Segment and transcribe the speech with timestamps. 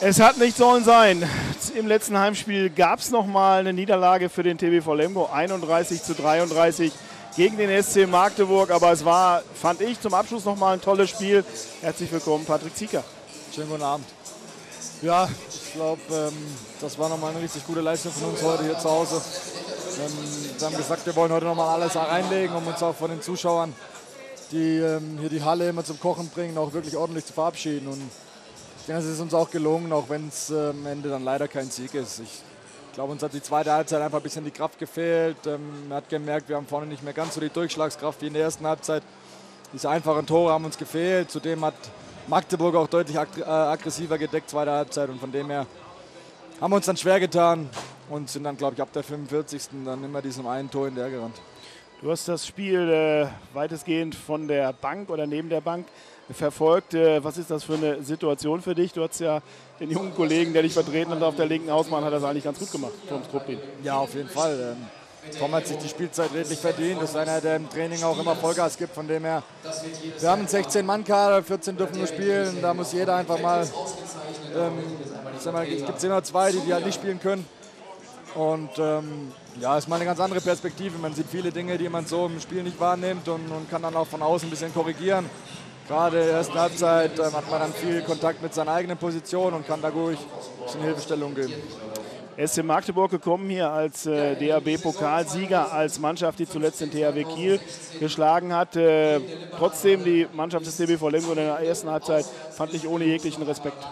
[0.00, 1.28] Es hat nicht sollen sein.
[1.74, 6.92] Im letzten Heimspiel gab es nochmal eine Niederlage für den TBV Lemgo, 31 zu 33
[7.34, 8.70] gegen den SC Magdeburg.
[8.70, 11.44] Aber es war, fand ich, zum Abschluss nochmal ein tolles Spiel.
[11.80, 13.02] Herzlich willkommen, Patrick Zieker.
[13.52, 14.06] Schönen guten Abend.
[15.02, 16.46] Ja, ich glaube, ähm,
[16.80, 19.20] das war nochmal eine richtig gute Leistung von uns heute hier zu Hause.
[20.00, 20.12] Ähm,
[20.58, 23.74] wir haben gesagt, wir wollen heute nochmal alles reinlegen, um uns auch von den Zuschauern,
[24.52, 27.88] die ähm, hier die Halle immer zum Kochen bringen, auch wirklich ordentlich zu verabschieden.
[27.88, 28.08] Und
[28.88, 31.70] denke, es ist uns auch gelungen, auch wenn es äh, am Ende dann leider kein
[31.70, 32.20] Sieg ist.
[32.20, 32.42] Ich
[32.94, 35.36] glaube, uns hat die zweite Halbzeit einfach ein bisschen die Kraft gefehlt.
[35.46, 38.32] Ähm, man hat gemerkt, wir haben vorne nicht mehr ganz so die Durchschlagskraft wie in
[38.32, 39.02] der ersten Halbzeit.
[39.72, 41.30] Diese einfachen Tore haben uns gefehlt.
[41.30, 41.74] Zudem hat
[42.28, 45.10] Magdeburg auch deutlich äh, aggressiver gedeckt, zweite Halbzeit.
[45.10, 45.66] Und von dem her
[46.60, 47.68] haben wir uns dann schwer getan
[48.08, 49.84] und sind dann, glaube ich, ab der 45.
[49.84, 51.36] dann immer diesem einen Tor in der gerannt.
[52.00, 53.26] Du hast das Spiel äh,
[53.56, 55.84] weitestgehend von der Bank oder neben der Bank
[56.30, 56.94] verfolgt.
[56.94, 58.92] Äh, was ist das für eine Situation für dich?
[58.92, 59.42] Du hast ja
[59.80, 62.60] den jungen Kollegen, der dich vertreten hat auf der linken Hausmann, hat das eigentlich ganz
[62.60, 63.58] gut gemacht, Tom Skruppin.
[63.82, 64.76] Ja, auf jeden Fall.
[64.76, 64.86] Ähm,
[65.40, 67.02] Tom hat sich die Spielzeit redlich verdient.
[67.02, 68.94] Das ist einer, der im Training auch immer Vollgas gibt.
[68.94, 69.42] Von dem her,
[70.20, 72.62] wir haben einen 16-Mann-Kader, 14 dürfen nur spielen.
[72.62, 73.62] Da muss jeder einfach mal,
[74.56, 74.72] ähm,
[75.36, 77.44] ich sag mal, es gibt immer zwei, die, die halt nicht spielen können.
[78.34, 80.98] Und ähm, ja, ist mal eine ganz andere Perspektive.
[80.98, 83.96] Man sieht viele Dinge, die man so im Spiel nicht wahrnimmt und, und kann dann
[83.96, 85.28] auch von außen ein bisschen korrigieren.
[85.88, 89.54] Gerade in der ersten Halbzeit äh, hat man dann viel Kontakt mit seiner eigenen Position
[89.54, 91.54] und kann da ruhig ein bisschen Hilfestellung geben.
[92.46, 97.58] SC Magdeburg gekommen hier als äh, DAB-Pokalsieger, als Mannschaft, die zuletzt den THW Kiel
[97.98, 98.76] geschlagen hat.
[98.76, 99.18] Äh,
[99.56, 103.84] trotzdem die Mannschaft des DBV Lemgo in der ersten Halbzeit fand ich ohne jeglichen Respekt.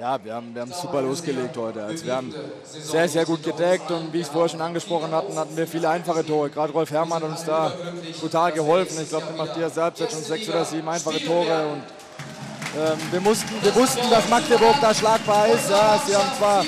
[0.00, 1.82] Ja, wir haben, wir haben super losgelegt heute.
[1.82, 2.32] Also wir haben
[2.64, 5.88] sehr, sehr gut gedeckt und wie ich es vorher schon angesprochen hatte, hatten wir viele
[5.88, 6.50] einfache Tore.
[6.50, 7.72] Gerade Rolf Herrmann hat uns da
[8.20, 8.96] brutal geholfen.
[9.02, 11.66] Ich glaube, er macht die selbst jetzt schon sechs oder sieben einfache Tore.
[11.66, 11.82] Und,
[12.80, 15.68] ähm, wir, mussten, wir wussten, dass Magdeburg da schlagbar ist.
[15.68, 16.64] Ja, sie haben zwar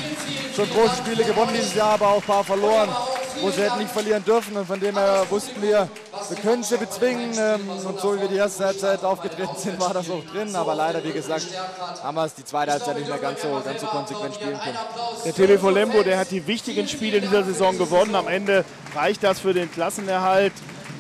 [0.57, 2.89] schon große Spiele gewonnen dieses Jahr, aber auch ein paar verloren
[3.41, 4.57] wo sie hätten nicht verlieren dürfen.
[4.57, 5.89] Und von dem her wussten wir,
[6.29, 7.33] wir können sie bezwingen.
[7.39, 10.55] Ähm, und so wie wir die erste Halbzeit aufgetreten sind, war das auch drin.
[10.55, 11.47] Aber leider, wie gesagt,
[12.03, 14.79] haben wir es die zweite Halbzeit nicht mehr ganz so, ganz so konsequent spielen können.
[15.25, 18.15] Der TBV Lembo, der hat die wichtigen Spiele dieser Saison gewonnen.
[18.15, 18.65] Am Ende
[18.95, 20.53] reicht das für den Klassenerhalt.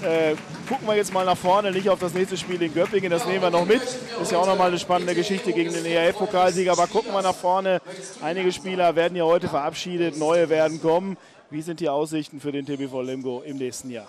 [0.02, 0.34] Äh,
[0.66, 3.42] gucken wir jetzt mal nach vorne, nicht auf das nächste Spiel in Göppingen, das nehmen
[3.42, 3.82] wir noch mit.
[3.82, 6.72] Ist ja auch nochmal eine spannende Geschichte gegen den ERF-Pokalsieger.
[6.72, 7.82] Aber gucken wir nach vorne.
[8.22, 11.16] Einige Spieler werden ja heute verabschiedet, neue werden kommen.
[11.52, 14.06] Wie sind die Aussichten für den TBV Lemgo im nächsten Jahr?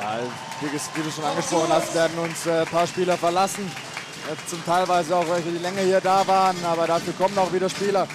[0.00, 0.18] Ja,
[0.60, 3.70] wie du schon angesprochen hast, werden uns ein äh, paar Spieler verlassen.
[4.48, 8.08] Zum Teilweise auch welche, die länger hier da waren, aber dafür kommen auch wieder Spieler.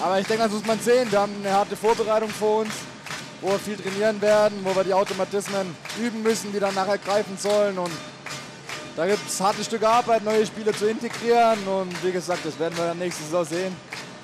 [0.00, 1.12] Aber ich denke, das muss man sehen.
[1.12, 2.72] Wir haben eine harte Vorbereitung vor uns,
[3.42, 7.36] wo wir viel trainieren werden, wo wir die Automatismen üben müssen, die dann nachher greifen
[7.36, 7.76] sollen.
[7.76, 7.92] Und
[8.96, 11.58] da gibt es harte Stücke Arbeit, neue Spieler zu integrieren.
[11.68, 13.76] Und wie gesagt, das werden wir dann nächste Saison sehen,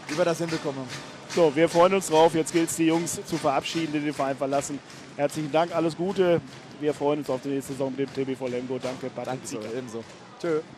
[0.09, 1.14] wie wir das hinbekommen.
[1.35, 2.33] So, wir freuen uns drauf.
[2.37, 4.79] Jetzt gilt es, die Jungs zu verabschieden, die den Verein verlassen.
[5.17, 6.41] Herzlichen Dank, alles Gute.
[6.81, 8.79] Wir freuen uns auf die nächste Saison mit dem TBV Lemgo.
[8.79, 10.05] Danke, Patrick Danke so, ebenso.
[10.41, 10.61] Tschö.